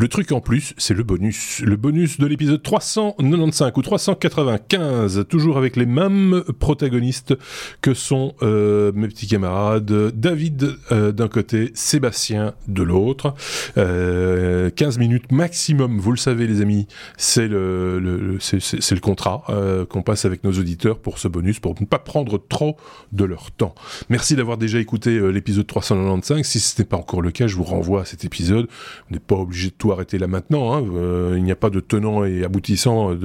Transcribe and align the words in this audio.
Le 0.00 0.08
truc 0.08 0.32
en 0.32 0.40
plus, 0.40 0.72
c'est 0.78 0.94
le 0.94 1.02
bonus. 1.02 1.60
Le 1.60 1.76
bonus 1.76 2.18
de 2.18 2.24
l'épisode 2.24 2.62
395 2.62 3.72
ou 3.76 3.82
395, 3.82 5.26
toujours 5.28 5.58
avec 5.58 5.76
les 5.76 5.84
mêmes 5.84 6.42
protagonistes 6.58 7.34
que 7.82 7.92
sont 7.92 8.34
euh, 8.40 8.92
mes 8.94 9.08
petits 9.08 9.26
camarades 9.26 10.10
David 10.14 10.78
euh, 10.90 11.12
d'un 11.12 11.28
côté, 11.28 11.70
Sébastien 11.74 12.54
de 12.66 12.82
l'autre. 12.82 13.34
15 13.76 14.96
minutes 14.96 15.32
maximum, 15.32 15.98
vous 15.98 16.12
le 16.12 16.16
savez 16.16 16.46
les 16.46 16.62
amis, 16.62 16.86
c'est 17.18 17.46
le, 17.46 17.98
le, 17.98 18.38
c'est 18.40 18.94
le 18.94 19.00
contrat 19.00 19.44
qu'on 19.90 20.00
passe 20.00 20.24
avec 20.24 20.44
nos 20.44 20.52
auditeurs 20.52 20.98
pour 20.98 21.18
ce 21.18 21.28
bonus, 21.28 21.60
pour 21.60 21.74
ne 21.78 21.84
pas 21.84 21.98
prendre 21.98 22.38
trop 22.38 22.78
de 23.12 23.24
leur 23.24 23.50
temps. 23.50 23.74
Merci 24.08 24.34
d'avoir 24.34 24.56
déjà 24.56 24.78
écouté 24.78 25.20
l'épisode 25.30 25.66
395. 25.66 26.46
Si 26.46 26.58
ce 26.58 26.80
n'est 26.80 26.88
pas 26.88 26.96
encore 26.96 27.20
le 27.20 27.32
cas, 27.32 27.46
je 27.46 27.56
vous 27.56 27.64
renvoie 27.64 28.00
à 28.00 28.04
cet 28.06 28.24
épisode. 28.24 28.66
Vous 29.08 29.14
n'êtes 29.14 29.26
pas 29.26 29.36
obligé 29.36 29.68
de 29.68 29.74
tout 29.74 29.89
arrêter 29.92 30.18
là 30.18 30.26
maintenant. 30.26 30.74
Hein. 30.74 30.84
Euh, 30.94 31.34
il 31.36 31.44
n'y 31.44 31.52
a 31.52 31.56
pas 31.56 31.70
de 31.70 31.80
tenant 31.80 32.24
et 32.24 32.44
aboutissant 32.44 33.16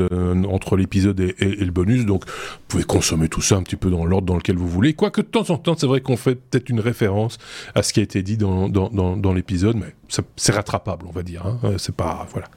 entre 0.47 0.77
l'épisode 0.77 1.19
et, 1.19 1.35
le 1.39 1.71
bonus, 1.71 2.05
donc 2.05 2.25
vous 2.25 2.33
pouvez 2.67 2.83
consommer 2.83 3.29
tout 3.29 3.41
ça 3.41 3.55
un 3.55 3.63
petit 3.63 3.75
peu 3.75 3.89
dans 3.89 4.05
l'ordre 4.05 4.27
dans 4.27 4.35
lequel 4.35 4.57
vous 4.57 4.67
voulez. 4.67 4.93
Quoique 4.93 5.21
de 5.21 5.27
temps 5.27 5.49
en 5.49 5.57
temps, 5.57 5.75
c'est 5.77 5.87
vrai 5.87 6.01
qu'on 6.01 6.17
fait 6.17 6.35
peut-être 6.35 6.69
une 6.69 6.79
référence 6.79 7.37
à 7.73 7.83
ce 7.83 7.93
qui 7.93 7.99
a 7.99 8.03
été 8.03 8.21
dit 8.23 8.37
dans, 8.37 8.69
dans, 8.69 9.33
l'épisode, 9.33 9.77
mais 9.77 9.93
c'est 10.35 10.53
rattrapable, 10.53 11.05
on 11.07 11.11
va 11.11 11.23
dire. 11.23 11.45
Hein. 11.45 11.59
Euh, 11.63 11.77
c'est 11.77 11.95
pas 11.95 12.27
voilà. 12.31 12.47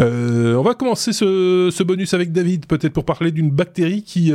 Euh, 0.00 0.54
on 0.54 0.62
va 0.62 0.74
commencer 0.74 1.12
ce, 1.12 1.82
bonus 1.82 2.14
avec 2.14 2.32
David, 2.32 2.66
peut-être 2.66 2.92
pour 2.92 3.04
parler 3.04 3.30
d'une 3.30 3.50
bactérie 3.50 4.02
qui, 4.02 4.32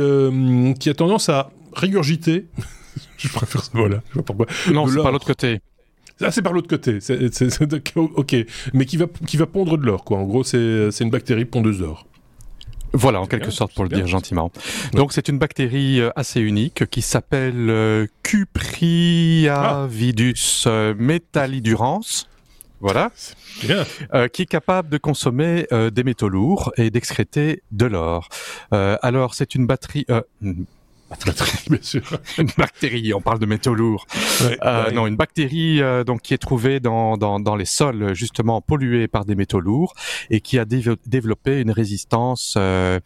qui 0.78 0.90
a 0.90 0.94
tendance 0.94 1.28
à 1.28 1.50
régurgiter. 1.74 2.46
je 3.16 3.28
préfère 3.28 3.64
ce 3.64 3.76
mot-là. 3.76 4.02
Je 4.10 4.14
sais 4.14 4.22
pas 4.22 4.34
pourquoi. 4.34 4.46
Non, 4.72 4.86
c'est 4.86 5.02
par 5.02 5.12
l'autre 5.12 5.26
côté. 5.26 5.60
Ah, 6.20 6.30
c'est 6.30 6.42
par 6.42 6.52
l'autre 6.52 6.68
côté. 6.68 6.98
ok, 7.94 8.36
mais 8.74 8.84
qui 8.84 8.96
va, 8.96 9.06
qui 9.26 9.36
va 9.36 9.46
pondre 9.46 9.78
de 9.78 9.86
l'or, 9.86 10.04
quoi. 10.04 10.18
En 10.18 10.24
gros, 10.24 10.44
c'est 10.44 10.90
une 11.00 11.10
bactérie 11.10 11.44
pondeuse 11.44 11.78
d'or. 11.78 12.06
Voilà, 12.94 13.20
en 13.20 13.26
quelque 13.26 13.50
sorte, 13.50 13.74
pour 13.74 13.82
le 13.84 13.90
dire 13.90 14.06
gentiment. 14.06 14.52
Donc, 14.92 15.14
c'est 15.14 15.28
une 15.28 15.38
bactérie 15.38 15.98
euh, 16.00 16.10
assez 16.14 16.40
unique 16.40 16.84
qui 16.90 17.00
s'appelle 17.00 17.70
euh, 17.70 18.06
Cupriavidus 18.22 20.64
euh, 20.66 20.94
metallidurans. 20.98 22.02
Voilà. 22.80 23.10
qui 24.32 24.42
est 24.42 24.46
capable 24.46 24.88
de 24.88 24.98
consommer 24.98 25.68
des 25.70 26.02
métaux 26.02 26.28
lourds 26.28 26.72
et 26.76 26.90
d'excréter 26.90 27.62
de 27.70 27.86
l'or. 27.86 28.28
alors, 28.72 29.34
c'est 29.34 29.54
une 29.54 29.68
batterie 29.68 30.04
bien 31.70 31.78
sûr. 31.82 32.02
une 32.38 32.50
bactérie, 32.56 33.14
on 33.14 33.20
parle 33.20 33.38
de 33.38 33.46
métaux 33.46 33.74
lourds. 33.74 34.06
Euh, 34.62 34.90
non, 34.90 35.06
une 35.06 35.16
bactérie 35.16 35.80
euh, 35.80 36.04
donc 36.04 36.22
qui 36.22 36.34
est 36.34 36.38
trouvée 36.38 36.80
dans, 36.80 37.16
dans, 37.16 37.40
dans, 37.40 37.56
les 37.56 37.64
sols 37.64 38.14
justement 38.14 38.60
pollués 38.60 39.08
par 39.08 39.24
des 39.24 39.34
métaux 39.34 39.60
lourds 39.60 39.94
et 40.30 40.40
qui 40.40 40.58
a 40.58 40.64
développé 40.64 41.60
une 41.60 41.70
résistance 41.70 42.54
euh, 42.58 43.00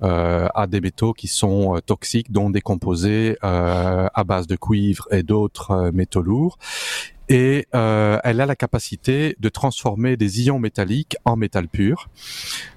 à 0.00 0.66
des 0.68 0.80
métaux 0.80 1.12
qui 1.12 1.28
sont 1.28 1.80
toxiques, 1.86 2.30
dont 2.30 2.50
des 2.50 2.60
composés 2.60 3.36
à 3.42 4.24
base 4.24 4.46
de 4.46 4.56
cuivre 4.56 5.06
et 5.10 5.22
d'autres 5.22 5.90
métaux 5.92 6.22
lourds 6.22 6.58
et 7.28 7.66
elle 7.72 8.40
a 8.40 8.46
la 8.46 8.54
capacité 8.54 9.36
de 9.40 9.48
transformer 9.48 10.16
des 10.16 10.46
ions 10.46 10.60
métalliques 10.60 11.16
en 11.24 11.36
métal 11.36 11.66
pur 11.66 12.08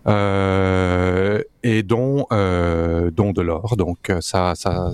euh, 0.07 1.43
et 1.63 1.83
dont 1.83 2.25
euh, 2.31 3.11
dont 3.11 3.31
de 3.31 3.41
l'or. 3.41 3.75
Donc 3.77 4.09
euh, 4.09 4.21
ça, 4.21 4.53
ça, 4.55 4.91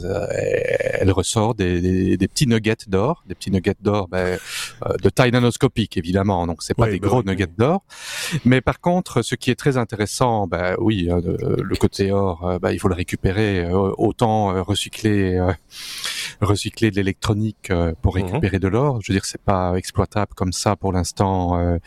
elle 0.93 1.11
ressort 1.11 1.55
des, 1.55 1.81
des, 1.81 2.17
des 2.17 2.27
petits 2.27 2.47
nuggets 2.47 2.75
d'or, 2.87 3.23
des 3.27 3.35
petits 3.35 3.51
nuggets 3.51 3.75
d'or 3.81 4.07
ben, 4.07 4.37
euh, 4.85 4.97
de 5.01 5.09
taille 5.09 5.31
nanoscopique 5.31 5.97
évidemment. 5.97 6.47
Donc 6.47 6.63
c'est 6.63 6.73
pas 6.73 6.89
des 6.89 6.99
bah 6.99 7.07
gros 7.07 7.23
nuggets 7.23 7.47
d'or, 7.57 7.83
mais 8.45 8.61
par 8.61 8.79
contre, 8.79 9.21
ce 9.21 9.35
qui 9.35 9.51
est 9.51 9.55
très 9.55 9.77
intéressant, 9.77 10.47
ben 10.47 10.75
oui, 10.79 11.09
euh, 11.09 11.21
le 11.61 11.75
côté 11.75 12.11
or, 12.11 12.59
ben, 12.61 12.71
il 12.71 12.79
faut 12.79 12.89
le 12.89 12.95
récupérer, 12.95 13.67
autant 13.71 14.63
recycler 14.63 15.39
recycler 16.41 16.91
de 16.91 16.95
l'électronique 16.97 17.71
pour 18.01 18.17
mhm. 18.17 18.23
récupérer 18.23 18.59
de 18.59 18.67
l'or. 18.67 18.99
Je 19.01 19.11
veux 19.11 19.15
dire, 19.15 19.25
c'est 19.25 19.41
pas 19.41 19.75
exploitable 19.75 20.33
comme 20.35 20.53
ça 20.53 20.75
pour 20.75 20.91
l'instant 20.91 21.57
euh, 21.57 21.77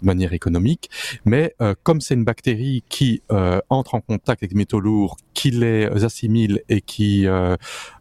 de 0.00 0.06
manière 0.06 0.32
économique. 0.32 0.90
Mais 1.24 1.54
euh, 1.60 1.74
comme 1.82 2.00
c'est 2.00 2.14
une 2.14 2.24
bactérie 2.24 2.84
qui 2.88 3.22
euh, 3.32 3.60
entre 3.70 3.94
en 3.94 4.00
contact 4.00 4.27
avec 4.32 4.50
des 4.50 4.56
métaux 4.56 4.80
lourds, 4.80 5.16
qui 5.34 5.50
les 5.50 5.86
assimile 6.04 6.62
et 6.68 6.80
qui 6.80 7.26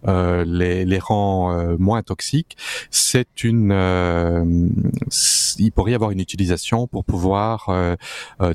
les, 0.05 0.85
les, 0.85 0.99
rend 0.99 1.75
moins 1.77 2.01
toxiques, 2.01 2.57
c'est 2.89 3.43
une, 3.43 3.71
il 5.59 5.71
pourrait 5.71 5.91
y 5.91 5.95
avoir 5.95 6.11
une 6.11 6.19
utilisation 6.19 6.87
pour 6.87 7.05
pouvoir 7.05 7.69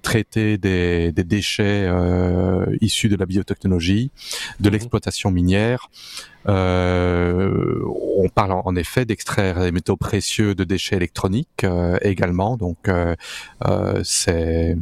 traiter 0.03 0.59
des, 0.59 1.13
des 1.13 1.25
déchets 1.25 1.89
issus 2.81 3.09
de 3.09 3.17
la 3.17 3.27
biotechnologie, 3.27 4.11
de 4.61 4.69
mhm. 4.69 4.73
l'exploitation 4.73 5.31
minière. 5.31 5.89
Euh, 6.49 7.81
on 8.19 8.29
parle 8.29 8.53
en, 8.53 8.75
effet 8.75 9.05
d'extraire 9.05 9.61
des 9.61 9.71
métaux 9.71 9.97
précieux 9.97 10.55
de 10.55 10.65
déchets 10.65 10.97
électroniques 10.97 11.65
euh, 11.65 11.99
également, 12.03 12.57
donc 12.57 12.89
euh, 12.89 13.15
c'est 14.03 14.77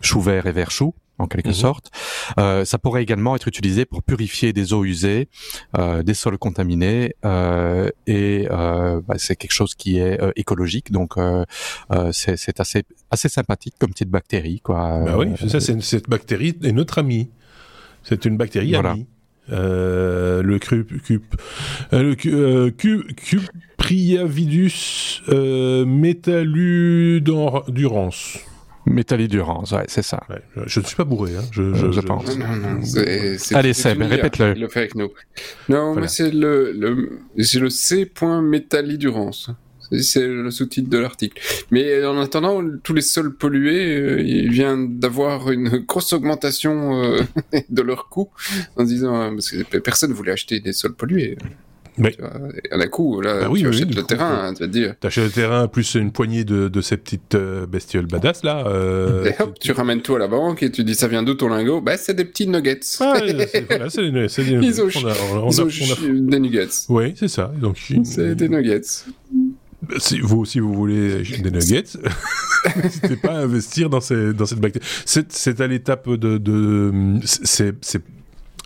chou 0.00 0.20
vert 0.20 0.46
et 0.46 0.52
vert 0.52 0.70
chou 0.70 0.94
en 1.18 1.26
quelque 1.26 1.48
mhm. 1.48 1.54
sorte. 1.54 1.90
Euh, 2.38 2.64
ça 2.64 2.78
pourrait 2.78 3.02
également 3.02 3.36
être 3.36 3.48
utilisé 3.48 3.84
pour 3.84 4.02
purifier 4.02 4.52
des 4.52 4.72
eaux 4.72 4.84
usées, 4.84 5.28
euh, 5.78 6.02
des 6.02 6.14
sols 6.14 6.38
contaminés, 6.38 7.14
euh, 7.24 7.90
et 8.06 8.46
bah, 8.48 9.14
c'est 9.16 9.36
quelque 9.36 9.52
chose 9.52 9.74
qui 9.74 9.98
est 9.98 10.18
écologique, 10.36 10.92
donc 10.92 11.14
c'est 12.12 12.60
assez 12.60 12.82
assez 13.10 13.28
sympathique 13.28 13.74
comme 13.78 13.90
petite 13.90 14.10
bactérie, 14.10 14.60
quoi. 14.60 15.00
Bah 15.04 15.16
oui, 15.18 15.28
ça, 15.48 15.60
cette 15.60 16.08
bactérie 16.08 16.56
est 16.62 16.72
notre 16.72 16.98
amie. 16.98 17.30
C'est 18.02 18.24
une 18.24 18.36
bactérie 18.36 18.74
amie. 18.74 19.06
Euh, 19.50 20.40
le 20.42 20.60
cru, 20.60 20.84
cup, 20.84 21.24
euh, 21.92 22.02
le 22.02 22.16
euh, 22.26 22.70
Cupriavidus 22.70 25.20
euh, 25.28 25.84
Métallidurance, 28.84 29.70
ouais, 29.72 29.84
c'est 29.86 30.02
ça. 30.02 30.20
je 30.66 30.80
ne 30.80 30.84
suis 30.84 30.96
pas 30.96 31.04
bourré, 31.04 31.36
hein. 31.36 31.44
je, 31.52 31.92
je, 31.92 32.00
pense. 32.00 32.36
Non, 32.36 32.46
non, 32.48 32.56
non, 32.56 32.80
Allez, 33.54 33.74
Seb, 33.74 34.02
répète-le. 34.02 34.54
le 34.54 34.68
fait 34.68 34.80
avec 34.80 34.94
nous. 34.96 35.10
Non, 35.68 35.94
mais 35.94 36.08
c'est 36.08 36.30
le, 36.30 36.72
le, 36.72 37.20
le 37.36 37.70
C. 37.70 38.10
Métallidurance. 38.42 39.50
C'est 40.00 40.26
le 40.26 40.50
sous-titre 40.50 40.88
de 40.88 40.98
l'article. 40.98 41.40
Mais 41.70 42.04
en 42.04 42.18
attendant, 42.18 42.62
tous 42.82 42.94
les 42.94 43.02
sols 43.02 43.34
pollués, 43.34 43.96
euh, 43.96 44.22
il 44.22 44.50
vient 44.50 44.78
d'avoir 44.78 45.50
une 45.50 45.68
grosse 45.86 46.12
augmentation 46.12 47.02
euh, 47.02 47.20
de 47.68 47.82
leur 47.82 48.08
coût 48.08 48.30
en 48.76 48.84
disant 48.84 49.14
euh, 49.20 49.30
parce 49.30 49.50
que 49.50 49.78
personne 49.78 50.12
voulait 50.12 50.32
acheter 50.32 50.60
des 50.60 50.72
sols 50.72 50.94
pollués. 50.94 51.36
Mais 51.98 52.16
à 52.70 52.76
la 52.76 52.86
coup, 52.88 53.20
là, 53.20 53.40
bah 53.40 53.48
oui, 53.50 53.60
tu 53.60 53.68
achètes 53.68 53.94
le 53.94 54.02
terrain, 54.02 54.54
tu 54.54 54.62
vas 54.62 54.66
te 54.66 54.72
dire. 54.72 54.94
Tu 55.00 55.06
achètes 55.06 55.24
le 55.24 55.30
terrain 55.30 55.68
plus 55.68 55.94
une 55.94 56.10
poignée 56.10 56.44
de, 56.44 56.68
de 56.68 56.80
ces 56.80 56.96
petites 56.96 57.36
bestioles 57.36 58.06
badass 58.06 58.44
là. 58.44 58.64
et 59.26 59.42
hop, 59.42 59.58
tu 59.60 59.72
ramènes 59.72 60.00
tout 60.00 60.14
à 60.14 60.18
la 60.18 60.28
banque 60.28 60.62
et 60.62 60.70
tu 60.70 60.84
dis 60.84 60.94
ça 60.94 61.08
vient 61.08 61.22
d'où 61.22 61.34
ton 61.34 61.48
lingot? 61.48 61.80
Bah 61.80 61.96
c'est 61.96 62.14
des 62.14 62.24
petits 62.24 62.46
nuggets. 62.46 62.80
Ah, 63.00 63.14
voilà, 63.68 63.90
c'est 63.90 64.10
des, 64.10 64.10
des, 64.10 64.66
Ils 64.66 64.80
ont, 64.80 64.88
on 64.94 65.48
a, 65.50 66.30
des 66.30 66.40
nuggets. 66.40 66.68
Oui, 66.88 67.14
c'est 67.16 67.28
ça. 67.28 67.52
Donc 67.60 67.78
c'est 68.04 68.34
des 68.34 68.48
nuggets. 68.48 68.80
Si 69.98 70.20
vous 70.20 70.38
aussi 70.38 70.60
vous 70.60 70.72
voulez 70.72 71.22
des 71.22 71.50
nuggets, 71.50 71.84
n'hésitez 72.76 73.16
pas 73.16 73.32
à 73.32 73.38
investir 73.38 73.90
dans, 73.90 74.00
ces, 74.00 74.32
dans 74.32 74.46
cette 74.46 74.60
bactérie. 74.60 74.84
C'est 75.04 75.60
à 75.60 75.66
l'étape 75.66 76.08
de, 76.08 76.38
de 76.38 76.92
c'est 77.24 77.74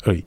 oui. 0.07 0.25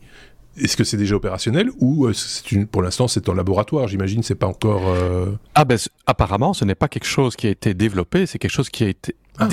Est-ce 0.60 0.78
que 0.78 0.84
c'est 0.84 0.98
déjà 0.98 1.16
opérationnel 1.16 1.70
ou 1.80 2.06
euh, 2.06 2.14
c'est 2.14 2.52
une, 2.52 2.68
pour 2.68 2.82
l'instant 2.82 3.08
c'est 3.08 3.30
en 3.30 3.34
laboratoire 3.34 3.88
J'imagine 3.88 4.24
c'est 4.24 4.36
pas 4.36 4.48
encore. 4.48 4.88
Euh, 4.88 5.32
ah 5.56 5.66
ben 5.66 5.78
apparemment 6.06 6.54
ce 6.54 6.66
n'est 6.66 6.76
pas 6.76 6.88
quelque 6.88 7.08
chose 7.08 7.36
qui 7.36 7.48
a 7.48 7.50
été 7.50 7.74
développé, 7.74 8.26
c'est 8.26 8.40
quelque 8.40 8.52
chose 8.52 8.70
qui 8.70 8.84
a 8.84 8.90
été 8.90 9.16
ah. 9.38 9.48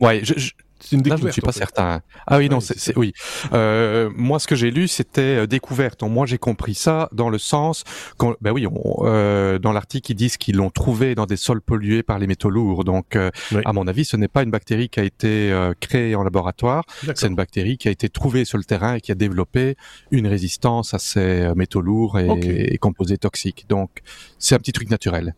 Ouais, 0.00 0.20
je, 0.24 0.34
c'est 0.80 0.96
une 0.96 1.02
découverte. 1.02 1.22
je 1.22 1.26
ne 1.26 1.32
suis 1.32 1.42
pas 1.42 1.52
certain. 1.52 2.02
Ah 2.26 2.38
oui, 2.38 2.48
non, 2.48 2.60
c'est 2.60 2.96
oui. 2.96 3.12
Euh, 3.52 4.10
moi, 4.16 4.38
ce 4.38 4.46
que 4.46 4.54
j'ai 4.54 4.70
lu, 4.70 4.88
c'était 4.88 5.22
euh, 5.22 5.46
découverte. 5.46 6.02
moi, 6.02 6.26
j'ai 6.26 6.38
compris 6.38 6.74
ça 6.74 7.08
dans 7.12 7.30
le 7.30 7.38
sens, 7.38 7.84
quand, 8.16 8.34
ben 8.40 8.52
oui, 8.52 8.66
euh, 9.00 9.58
dans 9.58 9.72
l'article, 9.72 10.12
ils 10.12 10.14
disent 10.14 10.36
qu'ils 10.36 10.56
l'ont 10.56 10.70
trouvé 10.70 11.14
dans 11.14 11.26
des 11.26 11.36
sols 11.36 11.60
pollués 11.60 12.02
par 12.02 12.18
les 12.18 12.26
métaux 12.26 12.50
lourds. 12.50 12.84
Donc, 12.84 13.16
euh, 13.16 13.30
à 13.64 13.72
mon 13.72 13.86
avis, 13.86 14.04
ce 14.04 14.16
n'est 14.16 14.28
pas 14.28 14.42
une 14.42 14.50
bactérie 14.50 14.88
qui 14.88 15.00
a 15.00 15.04
été 15.04 15.52
créée 15.80 16.14
en 16.14 16.22
laboratoire. 16.22 16.84
C'est 17.14 17.26
une 17.26 17.34
bactérie 17.36 17.78
qui 17.78 17.88
a 17.88 17.90
été 17.90 18.08
trouvée 18.08 18.44
sur 18.44 18.58
le 18.58 18.64
terrain 18.64 18.94
et 18.94 19.00
qui 19.00 19.12
a 19.12 19.14
développé 19.14 19.76
une 20.10 20.26
résistance 20.26 20.94
à 20.94 20.98
ces 20.98 21.52
métaux 21.54 21.80
lourds 21.80 22.18
et, 22.18 22.74
et 22.74 22.78
composés 22.78 23.18
toxiques. 23.18 23.66
Donc, 23.68 23.90
c'est 24.38 24.54
un 24.54 24.58
petit 24.58 24.72
truc 24.72 24.90
naturel. 24.90 25.34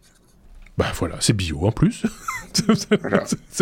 Bah 0.79 0.93
voilà, 0.95 1.17
c'est 1.21 1.33
bio 1.35 1.67
en 1.67 1.73
plus. 1.73 2.03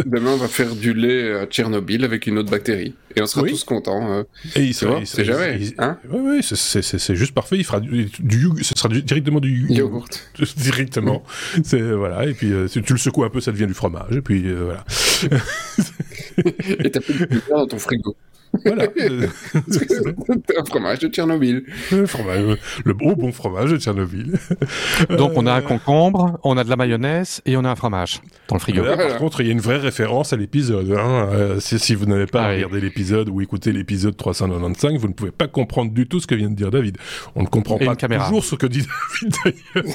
Demain, 0.06 0.32
on 0.32 0.36
va 0.36 0.48
faire 0.48 0.74
du 0.74 0.94
lait 0.94 1.32
à 1.32 1.46
Tchernobyl 1.46 2.04
avec 2.04 2.26
une 2.26 2.38
autre 2.38 2.50
bactérie. 2.50 2.94
Et 3.14 3.22
on 3.22 3.26
sera 3.26 3.46
tous 3.46 3.62
contents. 3.62 4.12
Euh. 4.12 4.22
Et 4.56 4.64
il 4.64 4.74
sera, 4.74 5.00
c'est 5.04 5.24
jamais. 5.24 5.60
hein 5.78 5.98
oui, 6.10 6.40
oui, 6.42 6.42
c'est 6.42 7.14
juste 7.14 7.32
parfait. 7.32 7.56
Il 7.56 7.64
fera 7.64 7.78
du, 7.80 8.06
du 8.18 8.48
ce 8.62 8.74
sera 8.76 8.88
directement 8.88 9.40
du 9.40 9.66
yaourt. 9.68 10.28
Directement. 10.56 11.22
c'est 11.62 11.80
voilà. 11.80 12.26
Et 12.26 12.34
puis 12.34 12.52
euh, 12.52 12.66
tu 12.68 12.92
le 12.92 12.98
secoues 12.98 13.24
un 13.24 13.30
peu, 13.30 13.40
ça 13.40 13.52
devient 13.52 13.66
du 13.66 13.74
fromage. 13.74 14.16
Et 14.16 14.20
puis 14.22 14.46
euh, 14.46 14.64
voilà. 14.64 14.84
Et 16.84 16.90
t'as 16.90 17.00
plus 17.00 17.14
de 17.14 17.40
dans 17.48 17.66
ton 17.66 17.78
frigo. 17.78 18.16
Voilà. 18.64 18.84
un 20.58 20.64
fromage 20.64 20.98
de 21.00 21.08
Tchernobyl. 21.08 21.64
Le, 21.90 22.06
fromage, 22.06 22.58
le 22.84 22.94
beau 22.94 23.14
bon 23.14 23.32
fromage 23.32 23.70
de 23.70 23.78
Tchernobyl. 23.78 24.38
Donc 25.10 25.32
on 25.36 25.46
a 25.46 25.52
un 25.52 25.62
concombre, 25.62 26.38
on 26.44 26.56
a 26.56 26.64
de 26.64 26.70
la 26.70 26.76
mayonnaise 26.76 27.40
et 27.46 27.56
on 27.56 27.64
a 27.64 27.70
un 27.70 27.76
fromage 27.76 28.20
dans 28.48 28.56
le 28.56 28.60
frigo. 28.60 28.82
Par 28.82 29.16
contre, 29.16 29.40
il 29.40 29.46
y 29.46 29.50
a 29.50 29.52
une 29.52 29.60
vraie 29.60 29.78
référence 29.78 30.32
à 30.32 30.36
l'épisode. 30.36 30.90
Hein. 30.92 31.28
Euh, 31.32 31.60
si, 31.60 31.94
vous 31.94 32.06
n'avez 32.06 32.26
pas 32.26 32.44
ah 32.44 32.50
regardé 32.50 32.80
l'épisode 32.80 33.28
ou 33.28 33.40
écouté 33.40 33.72
l'épisode 33.72 34.16
395, 34.16 34.98
vous 34.98 35.08
ne 35.08 35.12
pouvez 35.12 35.30
pas 35.30 35.48
comprendre 35.48 35.92
du 35.92 36.06
tout 36.06 36.20
ce 36.20 36.26
que 36.26 36.34
vient 36.34 36.50
de 36.50 36.54
dire 36.54 36.70
David. 36.70 36.98
On 37.34 37.42
ne 37.42 37.48
comprend 37.48 37.78
pas 37.78 37.96
toujours 37.96 38.44
ce 38.44 38.54
que 38.54 38.66
dit 38.66 38.84
David 39.22 39.36
d'ailleurs. 39.44 39.94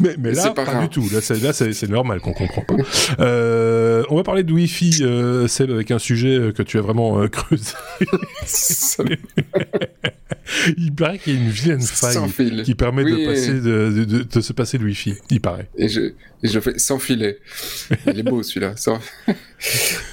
mais, 0.00 0.14
mais 0.18 0.32
là, 0.32 0.50
pas, 0.50 0.80
du 0.80 0.88
tout. 0.88 1.06
Là, 1.12 1.20
c'est 1.52 1.88
normal 1.88 2.20
qu'on 2.20 2.32
comprend 2.32 2.62
pas. 2.62 2.74
Euh, 3.20 4.02
on 4.10 4.16
va 4.16 4.22
parler 4.22 4.42
de 4.42 4.52
Wi-Fi, 4.52 5.00
euh, 5.02 5.48
Seb, 5.48 5.70
avec 5.70 5.90
un 5.90 5.98
sujet 5.98 6.52
que 6.54 6.62
tu 6.62 6.78
as 6.78 6.82
vraiment 6.82 7.26
creusé. 7.28 7.74
Il 10.76 10.94
paraît 10.94 11.18
qu'il 11.18 11.34
y 11.34 11.36
a 11.36 11.40
une 11.40 11.50
vilaine 11.50 11.80
faille 11.80 12.62
qui 12.64 12.74
permet 12.74 13.04
de, 13.04 13.26
passer 13.26 13.54
de, 13.54 14.24
de, 14.24 14.40
se 14.40 14.52
passer 14.52 14.78
le 14.78 14.86
Wi-Fi. 14.86 15.14
Il 15.30 15.40
paraît. 15.40 15.68
Et 15.76 15.88
je, 15.88 16.12
je 16.42 16.60
fais 16.60 16.78
sans 16.78 16.98
filet. 16.98 17.38
Il 18.06 18.18
est 18.18 18.22
beau 18.22 18.42
celui-là. 18.42 18.74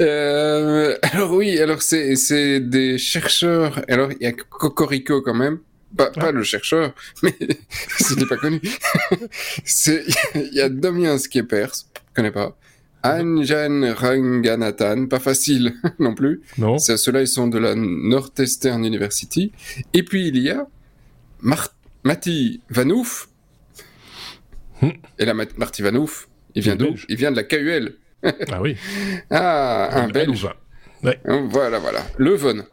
Euh, 0.01 0.97
alors 1.01 1.31
oui, 1.31 1.57
alors 1.57 1.81
c'est 1.81 2.59
des 2.59 2.97
chercheurs. 2.97 3.81
Alors 3.87 4.11
il 4.11 4.21
y 4.21 4.25
a 4.27 4.33
Cocorico 4.33 5.21
quand 5.21 5.33
même. 5.33 5.59
Pas, 5.95 6.11
pas 6.11 6.33
le 6.33 6.43
chercheur, 6.43 6.93
mais 7.23 7.33
ce 7.97 8.13
n'est 8.15 8.25
pas 8.25 8.35
connu. 8.35 8.59
Il 10.35 10.49
y 10.51 10.59
a 10.59 10.67
Damien 10.67 11.17
Skiepers, 11.17 11.71
je 11.95 12.13
connais 12.13 12.31
pas. 12.31 12.57
Anjan 13.15 13.93
Ranganathan, 13.93 15.07
pas 15.07 15.19
facile 15.19 15.73
non 15.99 16.13
plus. 16.13 16.41
Non. 16.57 16.77
Ceux-là, 16.77 17.21
ils 17.21 17.27
sont 17.27 17.47
de 17.47 17.57
la 17.57 17.75
Northeastern 17.75 18.83
University. 18.85 19.51
Et 19.93 20.03
puis 20.03 20.27
il 20.27 20.37
y 20.37 20.49
a 20.49 20.67
Mar 21.41 21.69
Mati 22.03 22.61
Vanouf. 22.69 23.29
Hmm. 24.81 24.91
Et 25.19 25.25
là, 25.25 25.33
Marty 25.33 25.81
Vanouf, 25.81 26.27
il 26.55 26.63
vient 26.63 26.75
d'où? 26.75 26.95
Il 27.09 27.17
vient 27.17 27.31
de 27.31 27.35
la 27.35 27.43
KUL. 27.43 27.95
ah 28.23 28.61
oui. 28.61 28.75
Ah, 29.29 30.03
un 30.03 30.07
Belge. 30.09 30.47
Ouais. 31.03 31.19
Voilà, 31.25 31.79
voilà. 31.79 32.03
Leuven. 32.17 32.63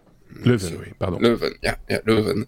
Leuven, 0.44 0.75
oui, 0.80 0.87
pardon. 0.98 1.19
Leuven, 1.20 1.52
yeah, 1.62 1.78
yeah, 1.88 2.00
Leuven. 2.06 2.44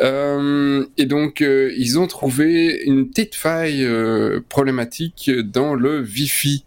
Euh, 0.00 0.84
et 0.96 1.06
donc, 1.06 1.40
euh, 1.40 1.72
ils 1.76 1.98
ont 1.98 2.06
trouvé 2.06 2.82
une 2.84 3.08
petite 3.08 3.34
faille 3.34 3.84
euh, 3.84 4.40
problématique 4.48 5.30
dans 5.30 5.74
le 5.74 6.00
Wi-Fi 6.00 6.64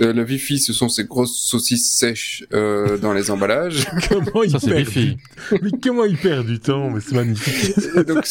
euh, 0.00 0.12
le 0.12 0.24
Wi-Fi, 0.24 0.58
ce 0.58 0.72
sont 0.72 0.88
ces 0.88 1.04
grosses 1.04 1.36
saucisses 1.36 1.90
sèches 1.90 2.44
euh, 2.52 2.98
dans 2.98 3.12
les 3.12 3.30
emballages. 3.30 3.86
comment 4.08 4.42
il 4.42 4.52
perd 4.52 4.88
du... 4.90 5.16
Mais 5.62 5.70
comment 5.82 6.04
il 6.04 6.16
perd 6.16 6.46
du 6.46 6.60
temps? 6.60 6.90
Mais 6.90 7.00
c'est 7.00 7.14
magnifique. 7.14 7.76
donc, 8.06 8.24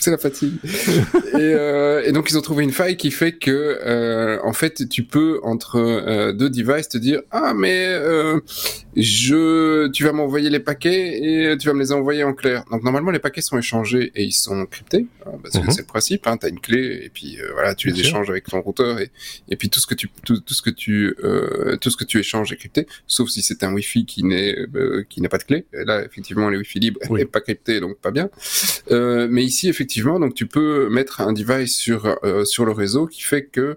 c'est 0.00 0.10
la 0.10 0.18
fatigue. 0.18 0.54
et, 0.64 1.36
euh, 1.36 2.02
et, 2.04 2.12
donc 2.12 2.30
ils 2.30 2.38
ont 2.38 2.40
trouvé 2.40 2.64
une 2.64 2.72
faille 2.72 2.96
qui 2.96 3.10
fait 3.10 3.32
que 3.32 3.78
euh, 3.84 4.38
en 4.42 4.52
fait 4.52 4.88
tu 4.88 5.04
peux 5.04 5.40
entre 5.42 5.76
euh, 5.76 6.32
deux 6.32 6.48
devices 6.48 6.88
te 6.88 6.98
dire 6.98 7.20
ah 7.30 7.52
mais 7.54 7.84
euh, 7.86 8.40
je 8.96 9.88
tu 9.88 10.04
vas 10.04 10.12
m'envoyer 10.12 10.48
les 10.48 10.58
paquets 10.58 11.18
et 11.22 11.56
tu 11.58 11.68
vas 11.68 11.74
me 11.74 11.80
les 11.80 11.92
envoyer 11.92 12.24
en 12.24 12.32
clair. 12.32 12.64
Donc 12.70 12.82
normalement 12.82 13.10
les 13.10 13.18
paquets 13.18 13.42
sont 13.42 13.58
échangés 13.58 14.10
et 14.14 14.24
ils 14.24 14.32
sont 14.32 14.64
cryptés 14.66 15.06
hein, 15.26 15.32
parce 15.42 15.58
que 15.58 15.64
mhm. 15.64 15.70
c'est 15.70 15.82
le 15.82 15.86
principe. 15.86 16.26
Hein, 16.26 16.38
tu 16.38 16.46
as 16.46 16.48
une 16.48 16.60
clé 16.60 17.02
et 17.04 17.10
puis 17.10 17.38
euh, 17.38 17.50
voilà 17.52 17.74
tu 17.74 17.88
les 17.88 18.00
échanges 18.00 18.30
avec 18.30 18.44
ton 18.44 18.60
routeur 18.62 19.00
et, 19.00 19.10
et 19.48 19.56
puis 19.56 19.68
tout 19.68 19.80
ce 19.80 19.86
que 19.86 19.94
tu 19.94 20.10
tout, 20.24 20.40
tout 20.40 20.54
ce 20.54 20.62
que 20.62 20.70
tu 20.70 21.14
euh, 21.22 21.76
tout 21.76 21.90
ce 21.90 21.96
que 21.96 22.04
tu 22.04 22.18
échanges 22.18 22.52
est 22.52 22.56
crypté 22.56 22.86
sauf 23.06 23.28
si 23.28 23.42
c'est 23.42 23.62
un 23.62 23.72
Wi-Fi 23.74 24.06
qui 24.06 24.24
n'est 24.24 24.56
qui 25.10 25.20
n'a 25.20 25.28
pas 25.28 25.38
de 25.38 25.44
clé. 25.44 25.66
Et 25.74 25.84
là 25.84 26.02
effectivement 26.04 26.48
les 26.48 26.56
Wi-Fi 26.56 26.78
libres 26.80 27.00
n'est 27.10 27.26
pas 27.26 27.40
crypté 27.40 27.80
donc 27.80 27.98
pas 27.98 28.10
bien. 28.10 28.30
mais 28.90 29.44
ici 29.44 29.68
effectivement, 29.68 29.89
donc 29.98 30.34
tu 30.34 30.46
peux 30.46 30.88
mettre 30.88 31.20
un 31.20 31.32
device 31.32 31.76
sur 31.76 32.16
euh, 32.24 32.44
sur 32.44 32.64
le 32.64 32.72
réseau 32.72 33.06
qui 33.06 33.22
fait 33.22 33.44
que 33.44 33.76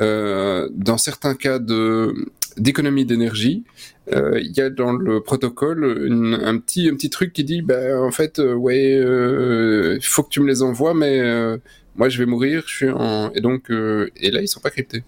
euh, 0.00 0.68
dans 0.72 0.98
certains 0.98 1.34
cas 1.34 1.58
de 1.58 2.14
d'économie 2.56 3.06
d'énergie, 3.06 3.64
euh, 4.12 4.38
il 4.40 4.52
y 4.52 4.60
a 4.60 4.68
dans 4.68 4.92
le 4.92 5.20
protocole 5.22 5.84
un 6.42 6.58
petit 6.58 6.88
un 6.88 6.94
petit 6.94 7.10
truc 7.10 7.32
qui 7.32 7.44
dit 7.44 7.62
bah 7.62 8.00
en 8.00 8.10
fait 8.10 8.38
ouais 8.38 8.94
il 9.96 10.04
faut 10.04 10.22
que 10.22 10.30
tu 10.30 10.40
me 10.40 10.48
les 10.48 10.62
envoies 10.62 10.94
mais 10.94 11.20
moi 11.96 12.08
je 12.08 12.18
vais 12.18 12.26
mourir, 12.26 12.64
je 12.66 12.74
suis 12.74 12.90
en 12.90 13.30
et 13.32 13.40
donc 13.40 13.70
et 13.70 14.30
là 14.30 14.40
ils 14.42 14.48
sont 14.48 14.60
pas 14.60 14.70
cryptés. 14.70 15.04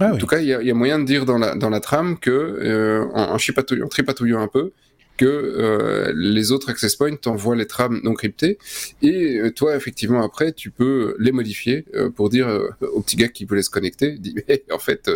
Ah 0.00 0.12
en 0.14 0.16
tout 0.16 0.28
cas, 0.28 0.38
il 0.38 0.46
y 0.46 0.54
a, 0.54 0.62
y 0.62 0.70
a, 0.70 0.74
moyen 0.74 1.00
de 1.00 1.04
dire 1.04 1.24
dans 1.24 1.38
la 1.38 1.56
dans 1.56 1.70
la 1.70 1.80
trame 1.80 2.18
que 2.20 3.08
en, 3.14 3.34
en, 3.34 3.84
en 3.84 3.88
tripatouillant 3.88 4.40
un 4.40 4.46
peu, 4.46 4.70
que 5.18 5.26
euh, 5.26 6.12
les 6.14 6.52
autres 6.52 6.70
access 6.70 6.96
points 6.96 7.14
t'envoient 7.16 7.56
les 7.56 7.66
trames 7.66 8.00
non 8.04 8.14
cryptées. 8.14 8.56
Et 9.02 9.38
euh, 9.38 9.50
toi 9.50 9.76
effectivement 9.76 10.22
après 10.22 10.52
tu 10.52 10.70
peux 10.70 11.14
les 11.18 11.32
modifier 11.32 11.84
euh, 11.94 12.08
pour 12.08 12.30
dire 12.30 12.48
au 12.80 13.02
petit 13.02 13.16
gars 13.16 13.28
qui 13.28 13.44
voulait 13.44 13.62
se 13.62 13.70
connecter 13.70 14.12
dit 14.18 14.34
en 14.70 14.78
fait 14.78 15.10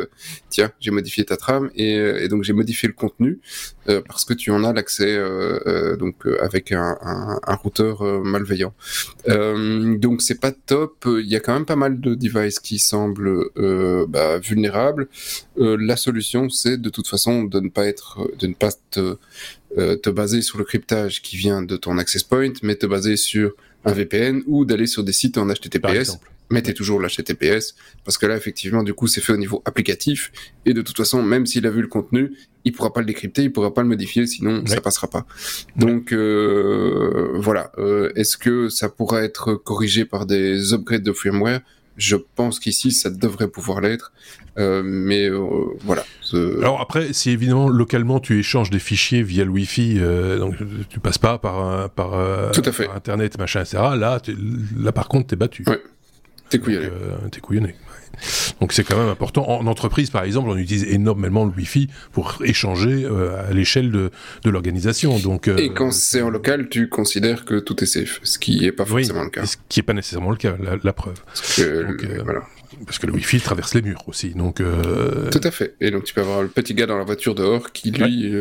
tiens 0.50 0.72
j'ai 0.80 0.90
modifié 0.90 1.24
ta 1.24 1.36
trame 1.36 1.70
et, 1.76 2.28
donc 2.28 2.42
j'ai 2.42 2.52
modifié 2.52 2.88
le 2.88 2.94
contenu 2.94 3.40
parce 3.86 4.24
que 4.24 4.34
tu 4.34 4.50
en 4.50 4.64
as 4.64 4.72
l'accès 4.72 5.18
donc 5.98 6.26
avec 6.40 6.72
un, 6.72 6.96
un, 7.02 7.40
un 7.44 7.54
routeur 7.54 8.02
malveillant. 8.22 8.74
Donc 9.26 10.22
c'est 10.22 10.40
pas 10.40 10.52
top. 10.52 11.06
Il 11.06 11.26
y 11.26 11.36
a 11.36 11.40
quand 11.40 11.54
même 11.54 11.66
pas 11.66 11.76
mal 11.76 12.00
de 12.00 12.14
devices 12.14 12.60
qui 12.60 12.78
semblent 12.78 13.48
bah, 14.08 14.38
vulnérables. 14.38 15.08
La 15.56 15.96
solution 15.96 16.48
c'est 16.48 16.80
de 16.80 16.90
toute 16.90 17.08
façon 17.08 17.44
de 17.44 17.60
ne 17.60 17.68
pas 17.68 17.86
être 17.86 18.18
de 18.38 18.46
ne 18.46 18.54
pas 18.54 18.70
te 18.90 19.16
euh, 19.78 19.96
te 19.96 20.10
baser 20.10 20.42
sur 20.42 20.58
le 20.58 20.64
cryptage 20.64 21.22
qui 21.22 21.36
vient 21.36 21.62
de 21.62 21.76
ton 21.76 21.96
access 21.96 22.22
point, 22.24 22.52
mais 22.62 22.74
te 22.74 22.84
baser 22.84 23.16
sur 23.16 23.52
un 23.86 23.92
VPN 23.92 24.42
ou 24.46 24.66
d'aller 24.66 24.86
sur 24.86 25.02
des 25.02 25.14
sites 25.14 25.38
en 25.38 25.46
HTTPS. 25.46 26.18
Mettez 26.52 26.74
toujours 26.74 27.00
l'HTTPS 27.00 27.74
parce 28.04 28.18
que 28.18 28.26
là 28.26 28.36
effectivement 28.36 28.82
du 28.82 28.94
coup 28.94 29.06
c'est 29.06 29.20
fait 29.20 29.32
au 29.32 29.36
niveau 29.38 29.62
applicatif 29.64 30.30
et 30.66 30.74
de 30.74 30.82
toute 30.82 30.96
façon 30.96 31.22
même 31.22 31.46
s'il 31.46 31.66
a 31.66 31.70
vu 31.70 31.80
le 31.80 31.88
contenu 31.88 32.32
il 32.64 32.72
pourra 32.72 32.92
pas 32.92 33.00
le 33.00 33.06
décrypter 33.06 33.42
il 33.42 33.52
pourra 33.52 33.72
pas 33.72 33.82
le 33.82 33.88
modifier 33.88 34.26
sinon 34.26 34.64
ça 34.66 34.80
passera 34.80 35.08
pas 35.08 35.26
donc 35.76 36.12
euh, 36.12 37.30
voilà 37.34 37.72
euh, 37.78 38.12
est-ce 38.16 38.36
que 38.36 38.68
ça 38.68 38.88
pourra 38.88 39.22
être 39.22 39.54
corrigé 39.54 40.04
par 40.04 40.26
des 40.26 40.74
upgrades 40.74 41.02
de 41.02 41.12
firmware? 41.12 41.60
Je 41.96 42.16
pense 42.16 42.58
qu'ici, 42.58 42.90
ça 42.90 43.10
devrait 43.10 43.48
pouvoir 43.48 43.80
l'être, 43.82 44.12
euh, 44.58 44.82
mais 44.82 45.28
euh, 45.28 45.40
voilà. 45.80 46.04
Alors 46.32 46.80
après, 46.80 47.12
si 47.12 47.30
évidemment 47.30 47.68
localement 47.68 48.18
tu 48.18 48.38
échanges 48.38 48.70
des 48.70 48.78
fichiers 48.78 49.22
via 49.22 49.44
le 49.44 49.50
Wi-Fi, 49.50 49.98
euh, 49.98 50.38
donc 50.38 50.56
tu 50.88 51.00
passes 51.00 51.18
pas 51.18 51.36
par 51.36 51.90
par, 51.90 52.52
Tout 52.52 52.62
à 52.64 52.72
fait. 52.72 52.88
Internet, 52.88 53.38
machin, 53.38 53.60
etc. 53.60 53.76
Là, 53.96 54.20
là 54.78 54.92
par 54.92 55.08
contre, 55.08 55.28
t'es 55.28 55.36
battu. 55.36 55.64
Ouais. 55.66 55.82
T'es 56.52 56.58
couillonné. 56.58 56.88
t'es 57.30 57.40
couillonné. 57.40 57.74
Donc 58.60 58.72
c'est 58.72 58.84
quand 58.84 58.96
même 58.96 59.08
important. 59.08 59.48
En 59.48 59.66
entreprise, 59.66 60.10
par 60.10 60.24
exemple, 60.24 60.48
on 60.48 60.56
utilise 60.56 60.84
énormément 60.84 61.44
le 61.44 61.52
Wi-Fi 61.52 61.88
pour 62.12 62.38
échanger 62.44 63.04
euh, 63.04 63.48
à 63.48 63.52
l'échelle 63.52 63.90
de, 63.90 64.10
de 64.44 64.50
l'organisation. 64.50 65.18
Donc 65.18 65.48
euh, 65.48 65.56
et 65.56 65.72
quand 65.72 65.92
c'est 65.92 66.22
en 66.22 66.30
local, 66.30 66.68
tu 66.68 66.88
considères 66.88 67.44
que 67.44 67.58
tout 67.58 67.82
est 67.82 67.86
safe, 67.86 68.20
ce 68.22 68.38
qui 68.38 68.60
n'est 68.60 68.72
pas 68.72 68.84
forcément 68.84 69.24
le 69.24 69.30
cas. 69.30 69.46
Ce 69.46 69.56
qui 69.68 69.80
n'est 69.80 69.84
pas 69.84 69.94
nécessairement 69.94 70.30
le 70.30 70.36
cas, 70.36 70.56
la, 70.82 70.92
preuve. 70.92 71.20
Parce 71.26 71.56
que, 71.56 71.62
euh, 71.62 72.22
voilà. 72.24 72.42
Parce 72.86 72.98
que 72.98 73.06
le 73.06 73.12
Wi-Fi 73.12 73.40
traverse 73.40 73.74
les 73.74 73.82
murs 73.82 74.04
aussi, 74.06 74.30
donc. 74.30 74.56
Tout 74.56 75.40
à 75.42 75.50
fait. 75.50 75.74
Et 75.80 75.90
donc 75.90 76.04
tu 76.04 76.14
peux 76.14 76.20
avoir 76.20 76.42
le 76.42 76.48
petit 76.48 76.74
gars 76.74 76.86
dans 76.86 76.98
la 76.98 77.04
voiture 77.04 77.34
dehors 77.34 77.72
qui 77.72 77.90
lui 77.90 78.32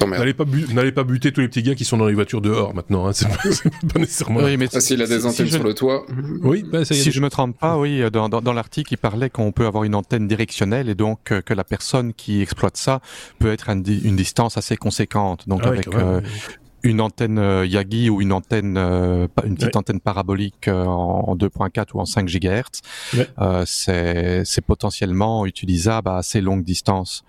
N'allez 0.00 0.34
pas, 0.34 0.44
pas 0.44 1.04
buter 1.04 1.32
tous 1.32 1.40
les 1.40 1.48
petits 1.48 1.62
gars 1.62 1.74
qui 1.74 1.84
sont 1.84 1.96
dans 1.96 2.06
les 2.06 2.14
voitures 2.14 2.40
dehors 2.40 2.74
maintenant. 2.74 3.06
Hein. 3.06 3.12
C'est 3.12 3.28
pas, 3.28 3.98
nécessairement. 3.98 4.40
Oui, 4.40 4.56
mais 4.56 4.68
ah, 4.72 4.80
s'il 4.80 5.00
a 5.02 5.06
des 5.06 5.24
antennes 5.26 5.48
sur 5.48 5.62
le 5.62 5.74
toit. 5.74 6.04
Oui, 6.42 6.64
bah, 6.70 6.84
si 6.84 7.10
je 7.10 7.20
me 7.20 7.30
trompe 7.30 7.58
pas, 7.58 7.78
oui, 7.78 8.02
dans, 8.12 8.28
dans, 8.28 8.42
dans 8.42 8.52
l'article, 8.52 8.92
il 8.94 8.98
parlait 8.98 9.30
qu'on 9.30 9.52
peut 9.52 9.66
avoir 9.66 9.84
une 9.84 9.94
antenne 9.94 10.28
directionnelle 10.28 10.88
et 10.88 10.94
donc 10.94 11.32
euh, 11.32 11.40
que 11.40 11.54
la 11.54 11.64
personne 11.64 12.12
qui 12.12 12.42
exploite 12.42 12.76
ça 12.76 13.00
peut 13.38 13.52
être 13.52 13.68
à 13.68 13.72
une, 13.72 13.82
distance 13.82 14.56
assez 14.56 14.76
conséquente. 14.76 15.48
Donc 15.48 15.62
ah 15.64 15.68
avec 15.68 15.88
euh, 15.88 16.20
une 16.84 17.00
antenne 17.00 17.38
euh, 17.38 17.66
Yagi 17.66 18.10
ou 18.10 18.20
une 18.20 18.32
antenne, 18.32 18.76
euh, 18.76 19.26
une 19.44 19.56
petite 19.56 19.74
antenne 19.74 20.00
parabolique 20.00 20.68
euh, 20.68 20.84
en 20.84 21.34
2.4 21.34 21.86
ou 21.94 22.00
en 22.00 22.04
5 22.04 22.28
GHz, 22.28 22.82
c'est 23.66 24.64
potentiellement 24.64 25.46
utilisable 25.46 26.10
à 26.10 26.16
assez 26.16 26.40
longue 26.40 26.62
distance. 26.62 27.24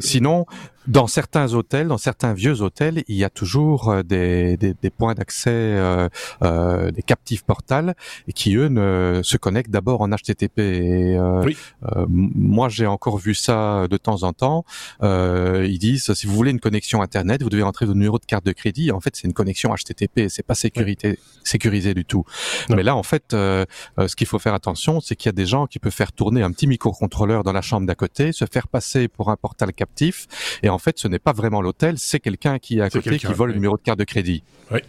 sinon, 0.00 0.46
dans 0.86 1.06
certains 1.06 1.54
hôtels, 1.54 1.88
dans 1.88 1.98
certains 1.98 2.32
vieux 2.32 2.62
hôtels, 2.62 3.02
il 3.08 3.16
y 3.16 3.24
a 3.24 3.30
toujours 3.30 3.90
euh, 3.90 4.02
des, 4.02 4.56
des, 4.56 4.74
des 4.74 4.90
points 4.90 5.14
d'accès, 5.14 5.50
euh, 5.50 6.08
euh, 6.42 6.90
des 6.90 7.02
captifs 7.02 7.44
portales, 7.44 7.94
et 8.28 8.32
qui 8.32 8.54
eux 8.56 8.68
ne 8.68 9.20
se 9.22 9.36
connectent 9.36 9.70
d'abord 9.70 10.00
en 10.00 10.08
HTTP. 10.08 10.58
Et, 10.58 11.16
euh, 11.18 11.42
oui. 11.44 11.56
Euh, 11.84 12.06
moi, 12.08 12.68
j'ai 12.68 12.86
encore 12.86 13.18
vu 13.18 13.34
ça 13.34 13.86
de 13.88 13.96
temps 13.96 14.22
en 14.22 14.32
temps. 14.32 14.64
ils 15.02 15.78
disent 15.78 16.12
si 16.12 16.26
vous 16.26 16.34
voulez 16.34 16.50
une 16.50 16.60
connexion 16.60 17.02
internet, 17.02 17.42
vous 17.42 17.50
devez 17.50 17.62
entrer 17.62 17.86
votre 17.86 17.98
numéro 17.98 18.18
de 18.18 18.24
carte 18.24 18.46
de 18.46 18.52
crédit. 18.52 18.92
En 18.92 19.00
fait, 19.00 19.16
c'est 19.16 19.26
une 19.26 19.34
connexion 19.34 19.74
HTTP, 19.74 20.28
c'est 20.28 20.46
pas 20.46 20.54
sécurité, 20.54 21.18
sécurisé 21.42 21.94
du 21.94 22.04
tout. 22.04 22.24
Mais 22.70 22.82
là, 22.82 22.96
en 22.96 23.02
fait, 23.02 23.24
ce 23.32 24.16
qu'il 24.16 24.26
faut 24.26 24.38
faire 24.38 24.54
attention, 24.54 25.00
c'est 25.00 25.16
qu'il 25.16 25.28
y 25.28 25.30
a 25.30 25.32
des 25.32 25.46
gens 25.46 25.66
qui 25.66 25.78
peuvent 25.78 25.92
faire 25.92 26.12
tourner 26.12 26.42
un 26.42 26.52
petit 26.52 26.66
microcontrôleur 26.66 27.42
dans 27.42 27.52
la 27.52 27.62
chambre 27.62 27.86
d'à 27.86 27.94
côté, 27.94 28.32
se 28.32 28.44
faire 28.50 28.68
passer 28.68 29.08
pour 29.08 29.30
un 29.30 29.36
portal 29.36 29.72
captif, 29.72 30.26
et 30.62 30.68
en 30.68 30.75
fait, 30.78 30.98
ce 30.98 31.08
n'est 31.08 31.18
pas 31.18 31.32
vraiment 31.32 31.60
l'hôtel, 31.60 31.98
c'est 31.98 32.20
quelqu'un 32.20 32.58
qui 32.58 32.78
est 32.78 32.82
à 32.82 32.90
côté 32.90 33.18
qui 33.18 33.26
vole 33.26 33.50
le 33.50 33.54
numéro 33.54 33.76
de 33.76 33.82
carte 33.82 33.98
de 33.98 34.04
crédit. 34.04 34.42
Oui. 34.70 34.80